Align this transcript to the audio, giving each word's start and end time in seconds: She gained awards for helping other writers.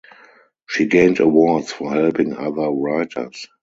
She 0.67 0.87
gained 0.87 1.19
awards 1.19 1.71
for 1.71 1.93
helping 1.93 2.33
other 2.35 2.69
writers. 2.71 3.47